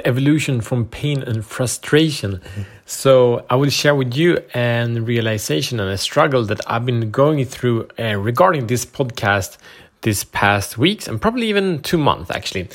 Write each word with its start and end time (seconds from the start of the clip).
the 0.00 0.08
evolution 0.08 0.60
from 0.60 0.86
pain 0.86 1.22
and 1.22 1.44
frustration. 1.44 2.40
So 2.86 3.44
I 3.50 3.56
will 3.56 3.70
share 3.70 3.94
with 3.94 4.14
you 4.14 4.38
an 4.54 5.04
realization 5.04 5.78
and 5.78 5.90
a 5.90 5.98
struggle 5.98 6.44
that 6.46 6.60
I've 6.66 6.86
been 6.86 7.10
going 7.10 7.44
through 7.44 7.88
uh, 7.98 8.16
regarding 8.16 8.66
this 8.66 8.86
podcast 8.86 9.58
this 10.02 10.24
past 10.24 10.78
weeks 10.78 11.06
and 11.06 11.20
probably 11.20 11.48
even 11.48 11.82
two 11.82 11.98
months 11.98 12.30
actually. 12.30 12.68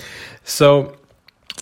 So 0.43 0.95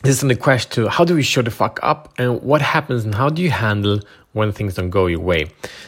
this 0.02 0.22
is 0.22 0.28
the 0.28 0.36
question 0.36 0.84
to 0.84 0.90
how 0.90 1.06
do 1.06 1.16
we 1.16 1.24
show 1.24 1.42
the 1.42 1.52
fuck 1.52 1.80
up 1.82 2.14
and 2.18 2.42
what 2.42 2.62
happens 2.62 3.06
and 3.06 3.16
how 3.16 3.30
do 3.30 3.42
you 3.42 3.52
handle 3.52 4.00
when 4.34 4.52
things 4.52 4.76
don't 4.76 4.90
go 4.90 5.06
your 5.06 5.20
way. 5.20 5.46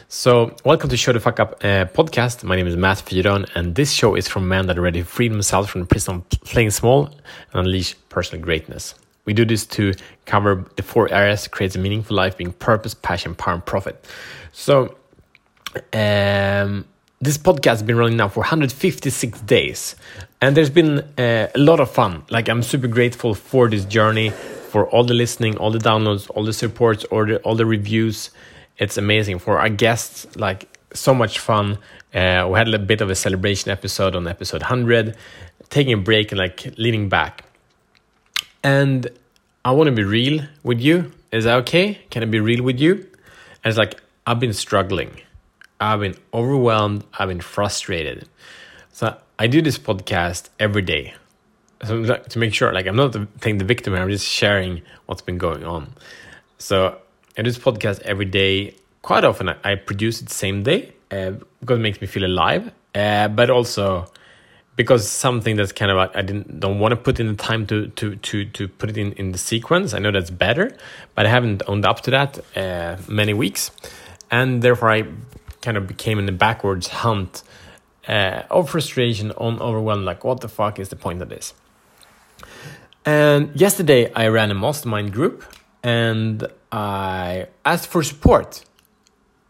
So, 0.07 0.55
welcome 0.63 0.87
to 0.91 0.97
Show 0.97 1.13
the 1.13 1.19
Fuck 1.19 1.39
Up 1.39 1.53
uh, 1.63 1.85
podcast. 1.97 2.43
My 2.43 2.55
name 2.55 2.67
is 2.67 2.77
Matt 2.77 2.99
Fyrörn, 2.99 3.49
and 3.55 3.73
this 3.73 3.91
show 3.91 4.13
is 4.13 4.27
from 4.27 4.47
men 4.47 4.67
that 4.67 4.77
already 4.77 5.01
freed 5.01 5.31
themselves 5.31 5.67
from 5.67 5.81
the 5.81 5.87
prison 5.87 6.21
playing 6.45 6.69
small 6.69 7.07
and 7.07 7.65
unleash 7.65 7.95
personal 8.09 8.45
greatness. 8.45 8.93
We 9.25 9.33
do 9.33 9.45
this 9.45 9.65
to 9.67 9.93
cover 10.25 10.65
the 10.75 10.83
four 10.83 11.11
areas 11.11 11.43
to 11.43 11.49
create 11.49 11.75
a 11.75 11.79
meaningful 11.79 12.15
life 12.15 12.37
being 12.37 12.53
purpose, 12.53 12.93
passion, 12.93 13.35
power, 13.35 13.55
and 13.55 13.65
profit. 13.65 14.05
So, 14.51 14.95
um, 15.93 16.85
this 17.21 17.37
podcast 17.37 17.65
has 17.65 17.83
been 17.83 17.97
running 17.97 18.17
now 18.17 18.29
for 18.29 18.41
156 18.41 19.41
days, 19.41 19.95
and 20.41 20.55
there's 20.55 20.69
been 20.69 20.99
uh, 21.17 21.47
a 21.53 21.57
lot 21.57 21.79
of 21.79 21.89
fun. 21.89 22.23
Like, 22.29 22.49
I'm 22.49 22.61
super 22.61 22.87
grateful 22.87 23.33
for 23.33 23.67
this 23.69 23.85
journey 23.85 24.29
for 24.29 24.87
all 24.89 25.05
the 25.05 25.13
listening, 25.13 25.55
all 25.57 25.71
the 25.71 25.79
downloads, 25.79 26.29
all 26.35 26.43
the 26.43 26.51
supports, 26.51 27.05
all 27.05 27.25
the 27.25 27.37
all 27.39 27.55
the 27.55 27.65
reviews. 27.65 28.31
It's 28.77 28.97
amazing 28.97 29.39
for 29.39 29.57
our 29.57 29.69
guests. 29.69 30.27
Like 30.35 30.67
so 30.93 31.13
much 31.13 31.39
fun. 31.39 31.77
Uh, 32.13 32.47
we 32.51 32.57
had 32.57 32.73
a 32.73 32.77
bit 32.79 32.99
of 32.99 33.09
a 33.09 33.15
celebration 33.15 33.71
episode 33.71 34.17
on 34.17 34.27
episode 34.27 34.61
100, 34.61 35.15
taking 35.69 35.93
a 35.93 35.97
break 35.97 36.33
and 36.33 36.39
like 36.39 36.77
leaning 36.77 37.07
back. 37.07 37.44
And 38.65 39.07
I 39.63 39.71
want 39.71 39.87
to 39.87 39.91
be 39.91 40.03
real 40.03 40.41
with 40.63 40.81
you. 40.81 41.11
Is 41.31 41.43
that 41.43 41.57
okay? 41.59 41.99
Can 42.09 42.23
I 42.23 42.25
be 42.25 42.39
real 42.39 42.63
with 42.63 42.79
you? 42.79 42.93
And 42.93 43.69
it's 43.71 43.77
like 43.77 44.01
I've 44.25 44.39
been 44.39 44.53
struggling. 44.53 45.21
I've 45.79 45.99
been 45.99 46.17
overwhelmed. 46.33 47.03
I've 47.19 47.29
been 47.29 47.41
frustrated. 47.41 48.27
So 48.91 49.15
I 49.37 49.47
do 49.47 49.61
this 49.61 49.77
podcast 49.77 50.49
every 50.59 50.81
day 50.81 51.13
so 51.83 52.03
to 52.15 52.39
make 52.39 52.53
sure 52.53 52.71
like 52.73 52.87
i'm 52.87 52.95
not 52.95 53.15
playing 53.41 53.57
the 53.57 53.65
victim 53.65 53.93
i'm 53.93 54.09
just 54.09 54.27
sharing 54.27 54.81
what's 55.05 55.21
been 55.21 55.37
going 55.37 55.63
on 55.63 55.93
so 56.57 56.97
i 57.37 57.41
do 57.41 57.49
this 57.49 57.59
podcast 57.59 57.99
every 58.01 58.25
day 58.25 58.73
quite 59.01 59.23
often 59.23 59.49
i, 59.63 59.75
produce 59.75 60.21
it 60.21 60.29
same 60.29 60.63
day 60.63 60.93
uh, 61.11 61.31
because 61.59 61.77
it 61.77 61.81
makes 61.81 62.01
me 62.01 62.07
feel 62.07 62.25
alive 62.25 62.71
uh, 62.95 63.27
but 63.27 63.49
also 63.49 64.05
because 64.75 65.09
something 65.09 65.55
that's 65.55 65.71
kind 65.71 65.91
of 65.91 65.97
i 65.97 66.21
didn't 66.21 66.59
don't 66.59 66.79
want 66.79 66.91
to 66.91 66.95
put 66.97 67.19
in 67.19 67.27
the 67.27 67.35
time 67.35 67.65
to 67.65 67.87
to 67.89 68.15
to 68.17 68.45
to 68.45 68.67
put 68.67 68.89
it 68.89 68.97
in 68.97 69.13
in 69.13 69.31
the 69.31 69.37
sequence. 69.37 69.93
I 69.93 69.99
know 69.99 70.11
that's 70.11 70.31
better 70.31 70.75
but 71.15 71.25
i 71.25 71.29
haven't 71.29 71.63
owned 71.67 71.85
up 71.85 72.01
to 72.01 72.11
that 72.11 72.39
uh, 72.55 72.97
many 73.07 73.33
weeks. 73.33 73.71
And 74.31 74.61
therefore 74.61 74.91
i 74.91 75.03
kind 75.61 75.77
of 75.77 75.87
became 75.87 76.19
in 76.19 76.25
the 76.25 76.31
backwards 76.31 76.87
hunt 76.87 77.43
uh, 78.07 78.43
of 78.51 78.69
frustration 78.69 79.31
on 79.31 79.59
overwhelmed 79.59 80.05
like 80.05 80.23
what 80.23 80.41
the 80.41 80.49
fuck 80.49 80.79
is 80.79 80.89
the 80.89 80.95
point 80.95 81.21
of 81.21 81.29
this? 81.29 81.53
And 83.05 83.55
yesterday 83.59 84.11
I 84.13 84.27
ran 84.27 84.51
a 84.51 84.55
mastermind 84.55 85.13
group 85.13 85.43
and 85.83 86.47
I 86.71 87.47
asked 87.63 87.87
for 87.87 88.03
support 88.03 88.65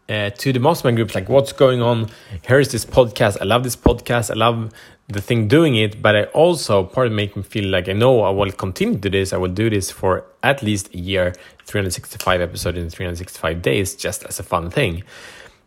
uh, 0.08 0.30
to 0.30 0.52
the 0.52 0.60
mastermind 0.60 0.96
groups 0.96 1.14
like 1.14 1.28
what's 1.28 1.52
going 1.52 1.82
on? 1.82 2.10
Here's 2.42 2.70
this 2.70 2.84
podcast. 2.84 3.38
I 3.40 3.44
love 3.44 3.64
this 3.64 3.76
podcast. 3.76 4.30
I 4.30 4.34
love 4.34 4.72
the 5.08 5.20
thing 5.20 5.46
doing 5.46 5.76
it 5.76 6.02
but 6.02 6.16
i 6.16 6.24
also 6.24 6.82
part 6.82 7.06
of 7.06 7.12
make 7.12 7.36
me 7.36 7.42
feel 7.44 7.70
like 7.70 7.88
i 7.88 7.92
know 7.92 8.22
i 8.22 8.30
will 8.30 8.50
continue 8.50 8.94
to 8.94 9.08
do 9.08 9.10
this. 9.10 9.32
I 9.32 9.36
will 9.36 9.52
do 9.52 9.70
this 9.70 9.88
for 9.88 10.24
at 10.42 10.62
least 10.62 10.92
a 10.94 10.98
year 10.98 11.32
365 11.64 12.40
episodes 12.40 12.78
in 12.78 12.90
365 12.90 13.62
days 13.62 13.94
just 13.94 14.24
as 14.24 14.38
a 14.40 14.42
fun 14.42 14.70
thing. 14.70 15.02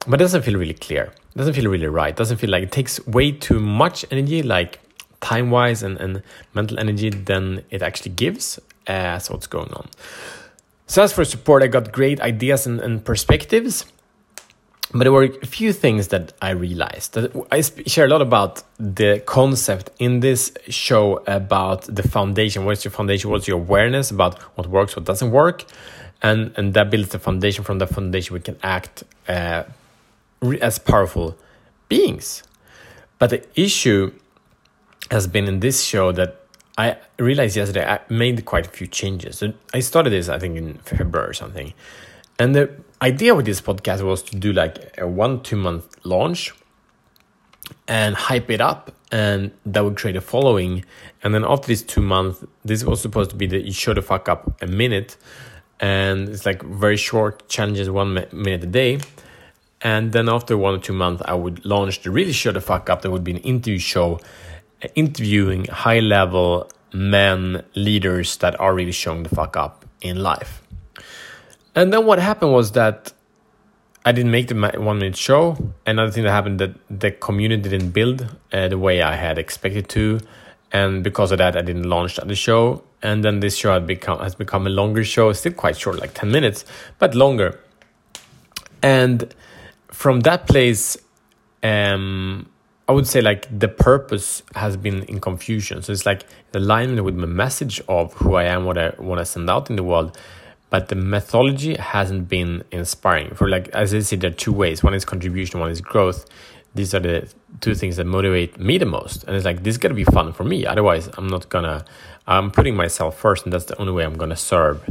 But 0.08 0.20
it 0.20 0.24
doesn't 0.24 0.44
feel 0.44 0.58
really 0.58 0.74
clear. 0.74 1.04
It 1.04 1.38
doesn't 1.38 1.54
feel 1.54 1.70
really 1.70 1.88
right. 1.88 2.10
It 2.10 2.16
doesn't 2.16 2.38
feel 2.38 2.50
like 2.50 2.64
it 2.64 2.72
takes 2.72 3.06
way 3.06 3.32
too 3.32 3.60
much 3.60 4.06
energy 4.12 4.42
like 4.42 4.80
time 5.22 5.52
wise 5.52 5.84
and, 5.84 5.98
and 6.00 6.24
mental 6.54 6.80
energy 6.80 7.10
than 7.10 7.64
it 7.70 7.82
actually 7.82 8.12
gives 8.12 8.60
as 8.88 9.30
what's 9.30 9.48
going 9.48 9.72
on. 9.74 9.90
So, 10.88 11.04
as 11.04 11.14
for 11.14 11.24
support, 11.26 11.62
I 11.62 11.68
got 11.68 11.92
great 11.92 12.20
ideas 12.22 12.66
and, 12.66 12.80
and 12.80 13.04
perspectives. 13.04 13.86
But 14.92 15.04
there 15.04 15.12
were 15.12 15.26
a 15.26 15.46
few 15.46 15.72
things 15.72 16.08
that 16.08 16.34
I 16.42 16.50
realized. 16.52 17.14
That 17.14 17.32
I 17.52 17.62
share 17.62 18.06
a 18.06 18.08
lot 18.08 18.24
about 18.24 18.64
the 18.80 19.22
concept 19.26 19.92
in 20.00 20.22
this 20.22 20.52
show 20.68 21.24
about 21.28 21.84
the 21.84 22.02
foundation. 22.02 22.66
What's 22.66 22.84
your 22.84 22.92
foundation? 22.92 23.30
What's 23.30 23.48
your 23.48 23.58
awareness 23.58 24.10
about 24.10 24.40
what 24.58 24.68
works, 24.68 24.96
what 24.96 25.06
doesn't 25.06 25.30
work? 25.30 25.66
And, 26.24 26.54
and 26.58 26.74
that 26.74 26.90
builds 26.90 27.10
the 27.10 27.20
foundation. 27.20 27.64
From 27.64 27.78
the 27.78 27.86
foundation, 27.86 28.34
we 28.34 28.40
can 28.40 28.58
act 28.64 29.04
uh, 29.28 29.64
as 30.60 30.80
powerful 30.80 31.38
beings. 31.88 32.44
But 33.20 33.30
the 33.30 33.46
issue 33.56 34.12
has 35.12 35.28
been 35.28 35.48
in 35.48 35.60
this 35.60 35.84
show 35.84 36.12
that 36.14 36.42
I 36.80 36.98
realized 37.20 37.56
yesterday 37.56 37.86
I 37.86 38.00
made 38.10 38.44
quite 38.46 38.66
a 38.66 38.70
few 38.70 38.88
changes. 38.88 39.44
I 39.74 39.82
started 39.82 40.12
this, 40.12 40.30
I 40.30 40.40
think, 40.40 40.58
in 40.58 40.76
February 40.80 41.30
or 41.30 41.34
something. 41.34 41.74
And 42.40 42.56
the 42.56 42.72
idea 43.02 43.34
with 43.36 43.46
this 43.46 43.62
podcast 43.62 44.02
was 44.02 44.22
to 44.24 44.36
do 44.36 44.54
like 44.54 44.98
a 44.98 45.08
one, 45.08 45.42
two 45.42 45.56
month 45.56 45.96
launch 46.04 46.54
and 47.88 48.16
hype 48.16 48.50
it 48.50 48.62
up, 48.62 48.92
and 49.12 49.52
that 49.66 49.84
would 49.84 49.98
create 49.98 50.16
a 50.16 50.22
following. 50.22 50.86
And 51.24 51.34
then 51.34 51.44
after 51.46 51.68
this 51.68 51.82
two 51.82 52.02
months, 52.02 52.44
this 52.64 52.84
was 52.84 53.02
supposed 53.02 53.30
to 53.32 53.36
be 53.36 53.48
the 53.48 53.60
you 53.60 53.74
show 53.74 53.94
the 53.94 54.02
fuck 54.02 54.30
up 54.30 54.62
a 54.62 54.68
minute. 54.68 55.18
And 55.80 56.28
it's 56.30 56.46
like 56.46 56.62
very 56.62 56.98
short 56.98 57.48
challenges, 57.48 57.90
one 57.90 58.14
minute 58.32 58.64
a 58.64 58.68
day. 58.68 59.00
And 59.82 60.12
then 60.12 60.28
after 60.28 60.58
one 60.58 60.76
or 60.76 60.80
two 60.80 60.94
months, 60.94 61.22
I 61.26 61.36
would 61.36 61.64
launch 61.64 62.02
the 62.02 62.12
really 62.12 62.34
show 62.34 62.52
the 62.52 62.60
fuck 62.60 62.90
up. 62.90 63.02
That 63.02 63.12
would 63.12 63.24
be 63.24 63.32
an 63.32 63.38
interview 63.38 63.80
show 63.80 64.20
interviewing 64.96 65.66
high 65.66 66.00
level 66.00 66.70
men 66.94 67.64
leaders 67.76 68.38
that 68.38 68.60
are 68.60 68.74
really 68.74 68.92
showing 68.92 69.24
the 69.24 69.30
fuck 69.30 69.56
up 69.56 69.86
in 70.02 70.22
life. 70.22 70.62
And 71.80 71.94
then 71.94 72.06
what 72.06 72.20
happened 72.20 72.52
was 72.52 72.74
that 72.74 73.14
I 74.04 74.12
didn't 74.12 74.32
make 74.32 74.50
the 74.50 74.56
one 74.56 75.00
minute 75.00 75.16
show. 75.16 75.56
Another 75.88 76.12
thing 76.12 76.26
that 76.26 76.32
happened 76.32 76.60
that 76.60 76.72
the 76.90 77.10
community 77.10 77.70
didn't 77.70 77.92
build 77.92 78.28
uh, 78.52 78.68
the 78.68 78.78
way 78.78 79.02
I 79.02 79.16
had 79.16 79.38
expected 79.38 79.88
to, 79.90 80.20
and 80.74 81.06
because 81.06 81.32
of 81.32 81.38
that, 81.38 81.56
I 81.56 81.62
didn't 81.62 81.84
launch 81.84 82.18
the 82.18 82.36
show. 82.36 82.84
And 83.02 83.24
then 83.24 83.40
this 83.40 83.56
show 83.56 83.72
had 83.72 83.88
become 83.88 84.20
has 84.20 84.36
become 84.36 84.68
a 84.68 84.70
longer 84.70 85.06
show, 85.06 85.32
still 85.32 85.54
quite 85.54 85.78
short, 85.78 86.00
like 86.02 86.14
ten 86.14 86.30
minutes, 86.32 86.66
but 86.98 87.16
longer. 87.16 87.58
And 88.84 89.34
from 89.88 90.20
that 90.22 90.48
place, 90.48 90.98
um, 91.64 92.50
I 92.90 92.92
would 92.92 93.08
say 93.08 93.22
like 93.22 93.48
the 93.58 93.70
purpose 93.70 94.44
has 94.56 94.76
been 94.76 95.04
in 95.04 95.22
confusion. 95.22 95.82
So 95.82 95.94
it's 95.94 96.06
like 96.06 96.26
the 96.52 96.60
alignment 96.60 97.06
with 97.06 97.16
my 97.16 97.26
message 97.26 97.82
of 97.88 98.12
who 98.16 98.36
I 98.36 98.44
am, 98.56 98.66
what 98.66 98.78
I 98.78 98.94
want 99.00 99.20
to 99.20 99.26
send 99.26 99.50
out 99.50 99.70
in 99.70 99.78
the 99.78 99.84
world, 99.84 100.18
but 100.70 100.88
the 100.90 100.96
methodology 100.96 101.76
hasn't 101.76 102.30
been 102.30 102.64
inspiring. 102.72 103.34
For 103.36 103.50
like 103.50 103.70
as 103.70 103.94
I 103.94 104.00
see, 104.00 104.16
there 104.16 104.32
are 104.32 104.34
two 104.34 104.54
ways. 104.54 104.84
One 104.84 104.94
is 104.94 105.06
contribution, 105.06 105.60
one 105.60 105.72
is 105.72 105.82
growth. 105.82 106.26
These 106.76 106.94
are 106.94 107.00
the 107.00 107.28
two 107.62 107.74
things 107.74 107.96
that 107.98 108.06
motivate 108.06 108.60
me 108.60 108.78
the 108.78 108.86
most. 108.86 109.24
And 109.24 109.36
it's 109.36 109.46
like 109.46 109.64
this 109.64 109.74
is 109.74 109.78
gonna 109.78 109.96
be 109.96 110.04
fun 110.04 110.34
for 110.34 110.44
me. 110.44 110.66
Otherwise, 110.66 111.10
I'm 111.18 111.28
not 111.28 111.50
gonna. 111.50 111.86
I'm 112.28 112.52
putting 112.52 112.76
myself 112.76 113.18
first, 113.18 113.46
and 113.46 113.54
that's 113.54 113.66
the 113.66 113.80
only 113.80 113.92
way 113.92 114.06
I'm 114.06 114.18
gonna 114.18 114.36
serve 114.36 114.88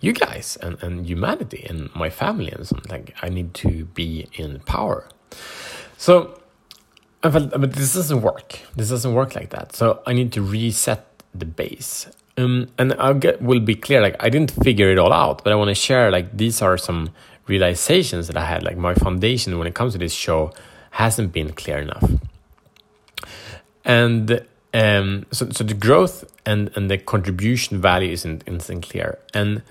you 0.00 0.12
guys 0.12 0.58
and, 0.60 0.82
and 0.82 1.06
humanity 1.06 1.64
and 1.68 1.94
my 1.94 2.10
family 2.10 2.50
and 2.50 2.66
something. 2.66 2.90
Like 2.90 3.14
I 3.22 3.28
need 3.28 3.54
to 3.54 3.86
be 3.86 4.28
in 4.34 4.60
power. 4.60 5.08
So 5.96 6.40
I 7.22 7.30
felt, 7.30 7.50
but 7.52 7.72
this 7.72 7.94
doesn't 7.94 8.20
work. 8.20 8.58
This 8.76 8.90
doesn't 8.90 9.14
work 9.14 9.34
like 9.34 9.50
that. 9.50 9.74
So 9.74 10.02
I 10.06 10.12
need 10.12 10.32
to 10.32 10.42
reset 10.42 11.06
the 11.34 11.46
base. 11.46 12.06
Um, 12.36 12.68
and 12.78 12.94
I'll 12.94 13.14
get 13.14 13.40
will 13.40 13.60
be 13.60 13.74
clear. 13.74 14.00
Like 14.00 14.16
I 14.20 14.28
didn't 14.28 14.50
figure 14.50 14.90
it 14.90 14.98
all 14.98 15.12
out, 15.12 15.44
but 15.44 15.52
I 15.52 15.56
want 15.56 15.68
to 15.68 15.74
share. 15.74 16.10
Like 16.10 16.36
these 16.36 16.60
are 16.62 16.76
some 16.76 17.10
realizations 17.46 18.26
that 18.26 18.36
I 18.36 18.44
had. 18.44 18.62
Like 18.62 18.76
my 18.76 18.94
foundation 18.94 19.58
when 19.58 19.68
it 19.68 19.74
comes 19.74 19.92
to 19.92 19.98
this 19.98 20.12
show 20.12 20.52
hasn't 20.92 21.32
been 21.32 21.52
clear 21.52 21.78
enough. 21.78 22.10
And 23.84 24.46
um, 24.72 25.26
so 25.30 25.48
so 25.50 25.62
the 25.62 25.74
growth 25.74 26.24
and 26.44 26.70
and 26.74 26.90
the 26.90 26.98
contribution 26.98 27.80
value 27.80 28.10
isn't 28.10 28.42
isn't 28.46 28.80
clear. 28.80 29.18
And 29.32 29.62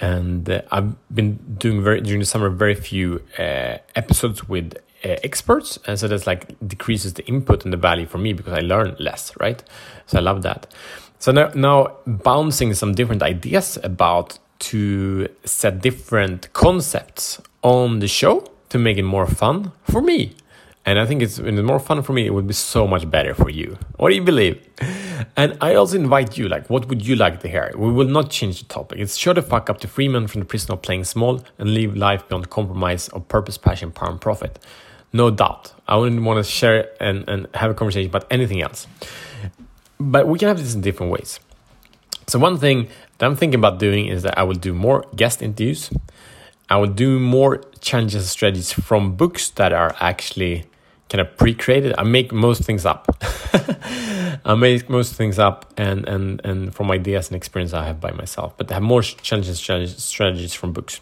and 0.00 0.48
uh, 0.48 0.62
I've 0.70 0.94
been 1.14 1.36
doing 1.58 1.82
very 1.82 2.00
during 2.00 2.20
the 2.20 2.26
summer 2.26 2.50
very 2.50 2.74
few 2.74 3.22
uh, 3.38 3.78
episodes 3.94 4.48
with 4.48 4.74
uh, 5.04 5.14
experts 5.22 5.78
and 5.86 5.98
so 5.98 6.08
that's 6.08 6.26
like 6.26 6.56
decreases 6.66 7.14
the 7.14 7.24
input 7.26 7.64
and 7.64 7.72
the 7.72 7.76
value 7.76 8.04
for 8.04 8.18
me 8.18 8.32
because 8.32 8.52
i 8.52 8.58
learn 8.58 8.96
less 8.98 9.32
right 9.38 9.62
so 10.06 10.18
i 10.18 10.20
love 10.20 10.42
that 10.42 10.66
so 11.18 11.32
now, 11.32 11.50
now 11.54 11.96
bouncing 12.06 12.74
some 12.74 12.94
different 12.94 13.22
ideas 13.22 13.78
about 13.82 14.38
to 14.60 15.28
set 15.44 15.80
different 15.80 16.52
concepts 16.52 17.40
on 17.62 18.00
the 18.00 18.08
show 18.08 18.44
to 18.70 18.78
make 18.78 18.98
it 18.98 19.04
more 19.04 19.26
fun 19.26 19.72
for 19.84 20.02
me 20.02 20.34
And 20.88 20.98
I 20.98 21.04
think 21.04 21.20
it's 21.20 21.38
it's 21.38 21.60
more 21.60 21.78
fun 21.78 22.02
for 22.02 22.14
me, 22.14 22.24
it 22.24 22.32
would 22.32 22.46
be 22.46 22.54
so 22.54 22.86
much 22.86 23.10
better 23.10 23.34
for 23.34 23.50
you. 23.50 23.76
What 23.98 24.08
do 24.08 24.14
you 24.14 24.22
believe? 24.22 24.56
And 25.36 25.58
I 25.60 25.74
also 25.74 25.96
invite 25.96 26.38
you, 26.38 26.48
like, 26.48 26.70
what 26.70 26.88
would 26.88 27.06
you 27.06 27.14
like 27.14 27.40
to 27.40 27.48
hear? 27.48 27.70
We 27.76 27.92
will 27.92 28.08
not 28.08 28.30
change 28.30 28.60
the 28.60 28.68
topic. 28.72 28.98
It's 28.98 29.14
show 29.14 29.34
the 29.34 29.42
fuck 29.42 29.68
up 29.68 29.80
to 29.80 29.88
Freeman 29.88 30.28
from 30.28 30.40
the 30.40 30.44
prison 30.46 30.72
of 30.72 30.80
playing 30.80 31.04
small 31.04 31.44
and 31.58 31.74
live 31.74 31.94
life 31.94 32.26
beyond 32.28 32.48
compromise 32.48 33.08
of 33.08 33.28
purpose, 33.28 33.58
passion, 33.58 33.90
power, 33.90 34.10
and 34.10 34.20
profit. 34.20 34.58
No 35.12 35.30
doubt. 35.30 35.74
I 35.86 35.96
wouldn't 35.98 36.22
want 36.22 36.42
to 36.42 36.50
share 36.50 36.88
and, 37.00 37.28
and 37.28 37.48
have 37.52 37.70
a 37.70 37.74
conversation 37.74 38.08
about 38.08 38.26
anything 38.30 38.62
else. 38.62 38.86
But 39.98 40.28
we 40.28 40.38
can 40.38 40.48
have 40.48 40.58
this 40.58 40.74
in 40.74 40.80
different 40.80 41.12
ways. 41.12 41.40
So 42.26 42.38
one 42.38 42.58
thing 42.58 42.88
that 43.18 43.26
I'm 43.26 43.36
thinking 43.36 43.58
about 43.58 43.78
doing 43.78 44.06
is 44.06 44.22
that 44.22 44.38
I 44.38 44.42
will 44.42 44.54
do 44.54 44.72
more 44.72 45.04
guest 45.16 45.42
interviews. 45.42 45.90
I 46.70 46.76
will 46.76 46.88
do 46.88 47.18
more 47.18 47.62
challenges 47.80 48.16
and 48.16 48.24
strategies 48.24 48.72
from 48.72 49.16
books 49.16 49.50
that 49.50 49.72
are 49.72 49.96
actually 50.00 50.66
kind 51.08 51.22
of 51.22 51.36
pre-created. 51.36 51.94
I 51.96 52.02
make 52.02 52.32
most 52.32 52.62
things 52.64 52.84
up. 52.84 53.06
I 54.44 54.54
make 54.54 54.88
most 54.90 55.14
things 55.14 55.38
up 55.38 55.72
and, 55.76 56.06
and, 56.06 56.40
and 56.44 56.74
from 56.74 56.90
ideas 56.90 57.28
and 57.28 57.36
experience 57.36 57.72
I 57.72 57.86
have 57.86 58.00
by 58.00 58.12
myself, 58.12 58.56
but 58.56 58.70
I 58.70 58.74
have 58.74 58.82
more 58.82 59.02
challenges 59.02 59.58
strategies 59.58 60.54
from 60.54 60.72
books. 60.72 61.00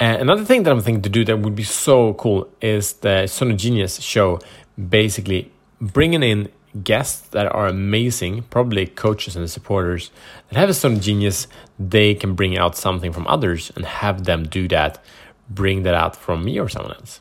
And 0.00 0.22
another 0.22 0.44
thing 0.44 0.64
that 0.64 0.70
I'm 0.70 0.80
thinking 0.80 1.02
to 1.02 1.08
do 1.08 1.24
that 1.26 1.38
would 1.38 1.54
be 1.54 1.62
so 1.62 2.14
cool 2.14 2.48
is 2.60 2.94
the 2.94 3.26
Zone 3.26 3.52
of 3.52 3.56
Genius 3.58 4.00
show, 4.00 4.40
basically 4.88 5.52
bringing 5.80 6.22
in 6.22 6.48
guests 6.82 7.28
that 7.28 7.46
are 7.52 7.66
amazing, 7.66 8.42
probably 8.50 8.86
coaches 8.86 9.36
and 9.36 9.48
supporters 9.48 10.10
that 10.48 10.58
have 10.58 10.74
certain 10.74 11.00
genius, 11.00 11.46
they 11.78 12.14
can 12.14 12.34
bring 12.34 12.58
out 12.58 12.76
something 12.76 13.12
from 13.12 13.26
others 13.26 13.70
and 13.76 13.84
have 13.84 14.24
them 14.24 14.44
do 14.44 14.66
that, 14.68 15.02
bring 15.48 15.84
that 15.84 15.94
out 15.94 16.16
from 16.16 16.44
me 16.44 16.58
or 16.58 16.68
someone 16.68 16.94
else. 16.94 17.20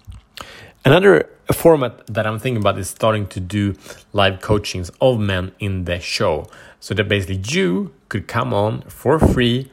Another 0.85 1.29
format 1.53 2.05
that 2.07 2.25
I'm 2.25 2.39
thinking 2.39 2.61
about 2.61 2.77
is 2.77 2.89
starting 2.89 3.27
to 3.27 3.39
do 3.39 3.75
live 4.11 4.41
coachings 4.41 4.89
of 5.00 5.19
men 5.19 5.53
in 5.59 5.85
the 5.85 6.00
show. 6.00 6.47
So 6.79 6.94
that 6.95 7.07
basically 7.07 7.41
you 7.47 7.94
could 8.09 8.27
come 8.27 8.53
on 8.53 8.81
for 8.83 9.17
free. 9.19 9.71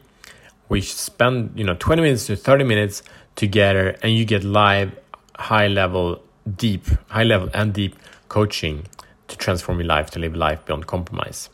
We 0.69 0.79
spend, 0.81 1.51
you 1.57 1.65
know, 1.65 1.75
20 1.77 2.01
minutes 2.01 2.27
to 2.27 2.37
30 2.37 2.63
minutes 2.63 3.03
together 3.35 3.97
and 4.01 4.13
you 4.13 4.23
get 4.23 4.43
live, 4.45 4.97
high 5.35 5.67
level, 5.67 6.23
deep, 6.55 6.85
high 7.09 7.23
level 7.23 7.49
and 7.53 7.73
deep 7.73 7.97
coaching 8.29 8.85
to 9.31 9.37
transform 9.37 9.79
your 9.79 9.87
life, 9.87 10.11
to 10.11 10.19
live 10.19 10.35
life 10.35 10.65
beyond 10.65 10.87
compromise. 10.87 11.49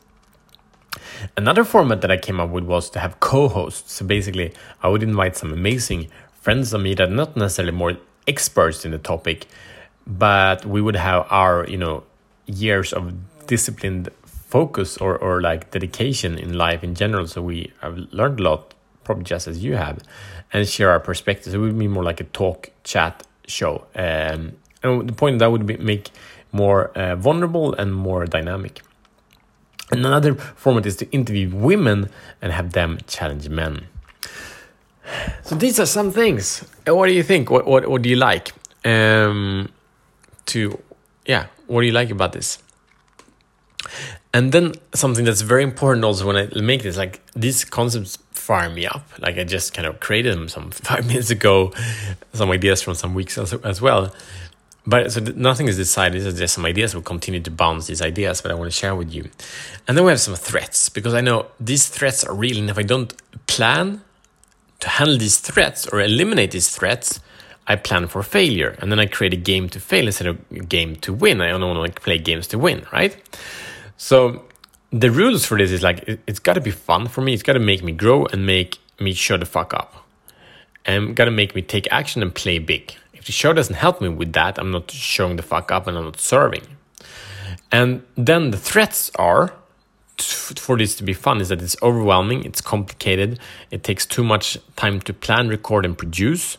Another 1.36 1.64
format 1.64 2.00
that 2.00 2.10
I 2.10 2.16
came 2.16 2.40
up 2.40 2.50
with 2.50 2.64
was 2.64 2.90
to 2.90 2.98
have 2.98 3.20
co 3.20 3.48
hosts. 3.48 3.92
So 3.94 4.04
basically, 4.04 4.52
I 4.82 4.88
would 4.88 5.02
invite 5.02 5.36
some 5.36 5.52
amazing 5.52 6.08
friends 6.32 6.72
of 6.72 6.80
me 6.80 6.94
that 6.94 7.08
are 7.08 7.14
not 7.14 7.36
necessarily 7.36 7.72
more 7.72 7.96
experts 8.26 8.84
in 8.84 8.90
the 8.90 8.98
topic, 8.98 9.46
but 10.06 10.64
we 10.64 10.80
would 10.80 10.96
have 10.96 11.26
our, 11.30 11.66
you 11.68 11.76
know, 11.76 12.04
years 12.46 12.92
of 12.92 13.14
disciplined 13.46 14.10
focus 14.24 14.96
or, 14.98 15.16
or 15.18 15.40
like 15.40 15.70
dedication 15.70 16.38
in 16.38 16.54
life 16.54 16.82
in 16.82 16.94
general. 16.94 17.26
So 17.26 17.42
we 17.42 17.72
have 17.80 17.98
learned 18.12 18.40
a 18.40 18.42
lot, 18.42 18.74
probably 19.04 19.24
just 19.24 19.46
as 19.46 19.62
you 19.62 19.76
have, 19.76 20.02
and 20.52 20.66
share 20.66 20.90
our 20.90 21.00
perspectives. 21.00 21.54
It 21.54 21.58
would 21.58 21.78
be 21.78 21.88
more 21.88 22.04
like 22.04 22.20
a 22.20 22.24
talk 22.24 22.70
chat 22.84 23.26
show. 23.46 23.84
Um, 23.94 24.56
and 24.82 25.08
the 25.08 25.12
point 25.12 25.38
that 25.40 25.50
would 25.50 25.66
be 25.66 25.76
make 25.76 26.10
more 26.52 26.88
uh, 26.96 27.16
vulnerable 27.16 27.74
and 27.74 27.94
more 27.94 28.26
dynamic. 28.26 28.82
And 29.90 30.04
another 30.04 30.34
format 30.34 30.86
is 30.86 30.96
to 30.96 31.10
interview 31.10 31.50
women 31.54 32.10
and 32.42 32.52
have 32.52 32.72
them 32.72 32.98
challenge 33.06 33.48
men. 33.48 33.86
So 35.44 35.54
these 35.54 35.80
are 35.80 35.86
some 35.86 36.10
things. 36.10 36.64
What 36.86 37.06
do 37.06 37.14
you 37.14 37.22
think? 37.22 37.50
What 37.50 37.66
what, 37.66 37.88
what 37.88 38.02
do 38.02 38.08
you 38.08 38.16
like? 38.16 38.52
Um, 38.84 39.70
to 40.46 40.78
yeah, 41.24 41.46
what 41.66 41.80
do 41.80 41.86
you 41.86 41.92
like 41.92 42.10
about 42.10 42.32
this? 42.32 42.58
And 44.34 44.52
then 44.52 44.74
something 44.94 45.24
that's 45.24 45.40
very 45.40 45.62
important 45.62 46.04
also 46.04 46.26
when 46.26 46.36
I 46.36 46.60
make 46.60 46.82
this, 46.82 46.96
like 46.96 47.22
these 47.34 47.64
concepts 47.64 48.18
fire 48.30 48.68
me 48.68 48.86
up. 48.86 49.08
Like 49.18 49.38
I 49.38 49.44
just 49.44 49.72
kind 49.72 49.86
of 49.86 50.00
created 50.00 50.34
them 50.34 50.48
some 50.48 50.70
five 50.88 51.06
minutes 51.06 51.30
ago, 51.30 51.72
some 52.34 52.50
ideas 52.50 52.82
from 52.82 52.94
some 52.94 53.14
weeks 53.14 53.38
as, 53.38 53.54
as 53.54 53.80
well. 53.80 54.14
But 54.88 55.12
so 55.12 55.20
nothing 55.20 55.68
is 55.68 55.76
decided. 55.76 56.22
There's 56.22 56.38
just 56.38 56.54
some 56.54 56.64
ideas. 56.64 56.94
We'll 56.94 57.02
continue 57.02 57.40
to 57.40 57.50
bounce 57.50 57.88
these 57.88 58.00
ideas, 58.00 58.40
but 58.40 58.50
I 58.50 58.54
want 58.54 58.70
to 58.72 58.76
share 58.76 58.94
with 58.94 59.12
you. 59.12 59.28
And 59.86 59.94
then 59.94 60.04
we 60.06 60.10
have 60.10 60.20
some 60.20 60.34
threats 60.34 60.88
because 60.88 61.12
I 61.12 61.20
know 61.20 61.44
these 61.60 61.88
threats 61.88 62.24
are 62.24 62.34
real. 62.34 62.56
And 62.56 62.70
if 62.70 62.78
I 62.78 62.84
don't 62.84 63.12
plan 63.46 64.00
to 64.80 64.88
handle 64.88 65.18
these 65.18 65.40
threats 65.40 65.86
or 65.88 66.00
eliminate 66.00 66.52
these 66.52 66.70
threats, 66.74 67.20
I 67.66 67.76
plan 67.76 68.08
for 68.08 68.22
failure. 68.22 68.76
And 68.78 68.90
then 68.90 68.98
I 68.98 69.04
create 69.04 69.34
a 69.34 69.42
game 69.52 69.68
to 69.68 69.78
fail 69.78 70.06
instead 70.06 70.28
of 70.28 70.38
a 70.50 70.60
game 70.60 70.96
to 70.96 71.12
win. 71.12 71.42
I 71.42 71.50
don't 71.50 71.60
want 71.60 71.94
to 71.94 72.00
play 72.00 72.16
games 72.16 72.46
to 72.48 72.58
win, 72.58 72.86
right? 72.90 73.14
So 73.98 74.44
the 74.90 75.10
rules 75.10 75.44
for 75.44 75.58
this 75.58 75.70
is 75.70 75.82
like 75.82 76.08
it, 76.08 76.20
has 76.26 76.38
got 76.38 76.54
to 76.54 76.62
be 76.62 76.70
fun 76.70 77.08
for 77.08 77.20
me. 77.20 77.34
It's 77.34 77.42
got 77.42 77.52
to 77.52 77.60
make 77.60 77.82
me 77.82 77.92
grow 77.92 78.24
and 78.24 78.46
make 78.46 78.78
me 78.98 79.12
shut 79.12 79.40
the 79.40 79.46
fuck 79.46 79.74
up, 79.74 80.06
and 80.86 81.14
got 81.14 81.26
to 81.26 81.30
make 81.30 81.54
me 81.54 81.60
take 81.60 81.86
action 81.90 82.22
and 82.22 82.34
play 82.34 82.58
big 82.58 82.94
the 83.28 83.32
show 83.32 83.52
doesn't 83.52 83.74
help 83.74 84.00
me 84.00 84.08
with 84.08 84.32
that, 84.32 84.58
I'm 84.58 84.70
not 84.70 84.90
showing 84.90 85.36
the 85.36 85.42
fuck 85.42 85.70
up 85.70 85.86
and 85.86 85.98
I'm 85.98 86.04
not 86.04 86.18
serving. 86.18 86.62
And 87.70 88.02
then 88.16 88.52
the 88.52 88.56
threats 88.56 89.10
are 89.16 89.52
for 90.16 90.78
this 90.78 90.96
to 90.96 91.04
be 91.04 91.12
fun 91.12 91.40
is 91.42 91.50
that 91.50 91.60
it's 91.60 91.76
overwhelming, 91.82 92.42
it's 92.44 92.62
complicated, 92.62 93.38
it 93.70 93.84
takes 93.84 94.06
too 94.06 94.24
much 94.24 94.56
time 94.76 94.98
to 95.02 95.12
plan, 95.12 95.48
record, 95.48 95.84
and 95.84 95.96
produce. 95.96 96.56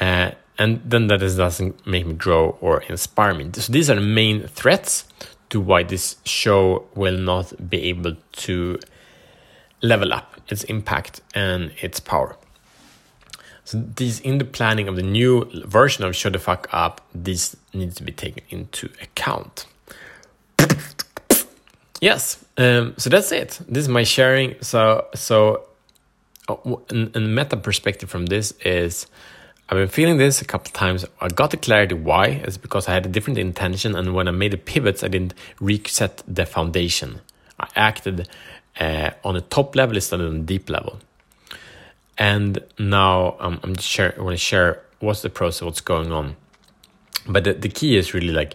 Uh, 0.00 0.32
and 0.58 0.82
then 0.84 1.06
that 1.06 1.20
doesn't 1.20 1.86
make 1.86 2.04
me 2.04 2.14
grow 2.14 2.58
or 2.60 2.82
inspire 2.82 3.32
me. 3.32 3.48
So 3.54 3.72
these 3.72 3.88
are 3.88 3.94
the 3.94 4.00
main 4.00 4.48
threats 4.48 5.04
to 5.50 5.60
why 5.60 5.84
this 5.84 6.16
show 6.24 6.84
will 6.96 7.16
not 7.16 7.70
be 7.70 7.84
able 7.84 8.16
to 8.32 8.78
level 9.82 10.12
up 10.12 10.40
its 10.48 10.64
impact 10.64 11.20
and 11.32 11.72
its 11.80 12.00
power. 12.00 12.36
So 13.64 13.82
these 13.96 14.20
in 14.20 14.38
the 14.38 14.44
planning 14.44 14.88
of 14.88 14.96
the 14.96 15.02
new 15.02 15.44
version 15.66 16.04
of 16.04 16.16
Show 16.16 16.30
the 16.30 16.38
Fuck 16.38 16.68
Up, 16.72 17.00
these 17.14 17.56
needs 17.72 17.94
to 17.96 18.02
be 18.02 18.12
taken 18.12 18.42
into 18.50 18.88
account. 19.00 19.66
yes, 22.00 22.44
um, 22.58 22.94
so 22.96 23.08
that's 23.08 23.30
it. 23.32 23.60
This 23.68 23.82
is 23.82 23.88
my 23.88 24.02
sharing. 24.02 24.56
So 24.60 25.06
so, 25.14 25.68
oh, 26.48 26.82
meta 27.14 27.56
perspective 27.56 28.10
from 28.10 28.26
this 28.26 28.52
is. 28.64 29.06
I've 29.68 29.78
been 29.78 29.88
feeling 29.88 30.18
this 30.18 30.42
a 30.42 30.44
couple 30.44 30.70
times. 30.72 31.06
I 31.18 31.28
got 31.28 31.50
the 31.50 31.56
clarity 31.56 31.94
why. 31.94 32.26
It's 32.26 32.58
because 32.58 32.88
I 32.88 32.92
had 32.92 33.06
a 33.06 33.08
different 33.08 33.38
intention, 33.38 33.94
and 33.94 34.12
when 34.12 34.28
I 34.28 34.30
made 34.30 34.50
the 34.50 34.58
pivots, 34.58 35.02
I 35.02 35.08
didn't 35.08 35.32
reset 35.60 36.22
the 36.28 36.44
foundation. 36.44 37.22
I 37.58 37.68
acted 37.74 38.28
uh, 38.78 39.10
on 39.24 39.36
a 39.36 39.40
top 39.40 39.74
level 39.74 39.96
instead 39.96 40.20
of 40.20 40.34
a 40.34 40.38
deep 40.38 40.68
level. 40.68 40.98
And 42.22 42.60
now 42.78 43.34
um, 43.40 43.58
I'm 43.64 43.74
just 43.74 43.88
share, 43.88 44.14
I 44.16 44.22
want 44.22 44.34
to 44.34 44.38
share 44.38 44.80
what's 45.00 45.22
the 45.22 45.28
process, 45.28 45.62
what's 45.62 45.80
going 45.80 46.12
on. 46.12 46.36
But 47.26 47.42
the, 47.42 47.54
the 47.54 47.68
key 47.68 47.96
is 47.96 48.14
really 48.14 48.30
like, 48.30 48.54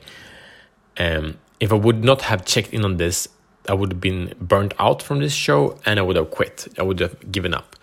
um, 0.98 1.38
if 1.60 1.74
I 1.74 1.76
would 1.76 2.02
not 2.02 2.22
have 2.22 2.46
checked 2.46 2.74
in 2.74 2.86
on 2.86 2.96
this, 2.96 3.28
I 3.68 3.74
would 3.74 3.92
have 3.92 4.00
been 4.00 4.34
burnt 4.40 4.74
out 4.80 5.04
from 5.04 5.20
this 5.20 5.34
show 5.34 5.78
and 5.86 6.00
I 6.00 6.02
would 6.02 6.16
have 6.16 6.32
quit. 6.32 6.70
I 6.80 6.84
would 6.84 7.02
have 7.02 7.30
given 7.30 7.54
up. 7.54 7.76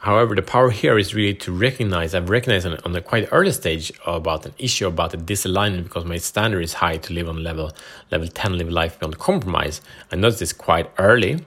However, 0.00 0.34
the 0.34 0.42
power 0.42 0.68
here 0.68 0.98
is 0.98 1.14
really 1.14 1.34
to 1.36 1.52
recognize, 1.52 2.14
I've 2.14 2.28
recognized 2.28 2.66
on, 2.66 2.78
on 2.84 2.94
a 2.94 3.00
quite 3.00 3.26
early 3.32 3.52
stage 3.52 3.94
about 4.04 4.44
an 4.44 4.52
issue 4.58 4.88
about 4.88 5.14
a 5.14 5.16
disalignment 5.16 5.84
because 5.84 6.04
my 6.04 6.18
standard 6.18 6.60
is 6.60 6.74
high 6.74 6.98
to 6.98 7.14
live 7.14 7.30
on 7.30 7.42
level 7.42 7.72
level 8.10 8.28
10, 8.28 8.58
live 8.58 8.68
life 8.68 9.00
beyond 9.00 9.18
compromise. 9.18 9.80
I 10.12 10.16
noticed 10.16 10.40
this 10.40 10.52
quite 10.52 10.90
early 10.98 11.46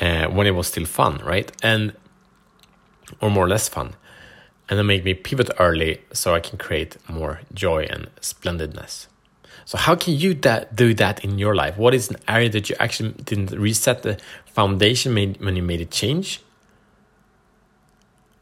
uh, 0.00 0.28
when 0.28 0.46
it 0.46 0.52
was 0.52 0.68
still 0.68 0.86
fun, 0.86 1.18
right? 1.18 1.52
And 1.62 1.92
or 3.20 3.30
more 3.30 3.44
or 3.44 3.48
less 3.48 3.68
fun, 3.68 3.94
and 4.68 4.78
then 4.78 4.86
make 4.86 5.04
me 5.04 5.14
pivot 5.14 5.50
early 5.58 6.00
so 6.12 6.34
I 6.34 6.40
can 6.40 6.58
create 6.58 6.96
more 7.08 7.40
joy 7.52 7.84
and 7.84 8.08
splendidness. 8.20 9.08
So, 9.66 9.78
how 9.78 9.94
can 9.94 10.14
you 10.14 10.34
that, 10.34 10.76
do 10.76 10.92
that 10.94 11.24
in 11.24 11.38
your 11.38 11.54
life? 11.54 11.78
What 11.78 11.94
is 11.94 12.10
an 12.10 12.16
area 12.28 12.50
that 12.50 12.68
you 12.68 12.76
actually 12.78 13.12
didn't 13.12 13.50
reset 13.52 14.02
the 14.02 14.18
foundation 14.44 15.14
made, 15.14 15.40
when 15.40 15.56
you 15.56 15.62
made 15.62 15.80
a 15.80 15.86
change? 15.86 16.40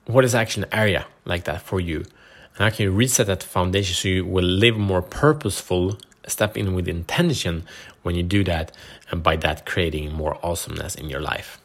What 0.07 0.25
is 0.25 0.35
actually 0.35 0.65
an 0.65 0.75
area 0.75 1.07
like 1.25 1.45
that 1.45 1.63
for 1.63 1.81
you? 1.81 1.99
And 1.99 2.59
how 2.59 2.71
can 2.71 2.85
you 2.85 2.91
reset 2.91 3.29
that 3.29 3.43
foundation 3.43 3.95
so 3.95 4.09
you 4.09 4.27
will 4.27 4.45
live 4.45 4.77
more 4.77 5.01
purposeful, 5.01 5.99
step 6.27 6.57
in 6.57 6.75
with 6.75 6.89
intention 6.89 7.65
when 8.03 8.17
you 8.17 8.25
do 8.25 8.43
that, 8.45 8.73
and 9.11 9.23
by 9.23 9.37
that, 9.37 9.65
creating 9.65 10.13
more 10.13 10.39
awesomeness 10.45 10.97
in 10.97 11.09
your 11.09 11.21
life? 11.21 11.61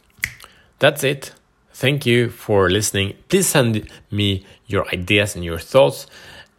That's 0.77 1.03
it. 1.03 1.33
Thank 1.79 2.07
you 2.07 2.31
for 2.31 2.71
listening. 2.71 3.13
Please 3.29 3.45
send 3.45 3.87
me 4.09 4.43
your 4.65 4.89
ideas 4.89 5.35
and 5.35 5.45
your 5.45 5.59
thoughts. 5.59 6.07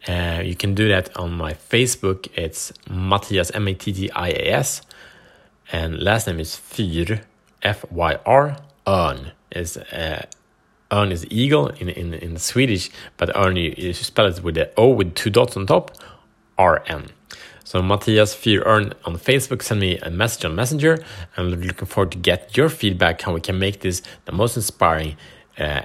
Uh, 0.07 0.41
you 0.45 0.55
can 0.55 0.73
do 0.73 0.87
that 0.87 1.13
on 1.17 1.33
my 1.33 1.55
Facebook. 1.55 2.29
It's 2.35 2.71
Mattias, 2.87 3.51
M 3.53 3.67
A 3.67 3.73
T 3.73 3.91
T 3.91 4.09
I 4.11 4.29
A 4.29 4.53
S. 4.53 4.81
And 5.73 6.01
last 6.01 6.25
name 6.25 6.39
is 6.39 6.55
Fyr, 6.55 7.21
F 7.61 7.83
Y 7.91 8.17
R. 8.25 8.55
Örn 8.87 9.31
is 9.51 9.75
uh, 9.75 10.25
is 10.89 11.25
eagle 11.29 11.67
in, 11.67 11.89
in, 11.89 12.13
in 12.13 12.37
Swedish, 12.37 12.89
but 13.17 13.27
Örn 13.35 13.61
you, 13.61 13.75
you 13.77 13.91
spell 13.91 14.27
it 14.27 14.41
with 14.41 14.55
the 14.55 14.71
O 14.77 14.87
with 14.87 15.15
two 15.15 15.29
dots 15.29 15.57
on 15.57 15.65
top. 15.65 15.91
RN. 16.57 17.09
So 17.69 17.83
Mattias 17.83 18.33
Fyrörn 18.33 18.93
on 19.05 19.19
Facebook, 19.19 19.61
send 19.61 19.79
me 19.79 19.99
a 19.99 20.09
message 20.09 20.43
on 20.43 20.55
Messenger. 20.55 21.03
I'm 21.37 21.51
looking 21.51 21.85
forward 21.85 22.11
to 22.13 22.17
get 22.17 22.57
your 22.57 22.67
feedback 22.67 23.21
how 23.21 23.33
we 23.35 23.41
can 23.41 23.59
make 23.59 23.81
this 23.81 24.01
the 24.25 24.31
most 24.31 24.55
inspiring 24.55 25.17
uh, 25.55 25.83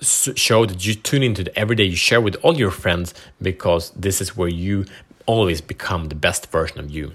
show 0.00 0.66
that 0.66 0.84
you 0.84 0.94
tune 0.96 1.22
into 1.22 1.56
every 1.56 1.76
day 1.76 1.84
you 1.84 1.94
share 1.94 2.20
with 2.20 2.34
all 2.42 2.58
your 2.58 2.72
friends 2.72 3.14
because 3.40 3.90
this 3.90 4.20
is 4.20 4.36
where 4.36 4.48
you 4.48 4.84
always 5.24 5.60
become 5.60 6.08
the 6.08 6.16
best 6.16 6.50
version 6.50 6.80
of 6.80 6.90
you. 6.90 7.12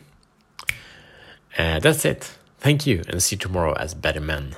Uh, 1.57 1.79
that's 1.79 2.05
it. 2.05 2.31
Thank 2.59 2.87
you 2.87 3.03
and 3.09 3.21
see 3.21 3.35
you 3.35 3.39
tomorrow 3.39 3.73
as 3.73 3.93
better 3.93 4.21
men. 4.21 4.55